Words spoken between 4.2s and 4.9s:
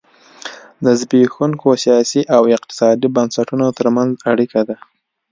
اړیکه ده.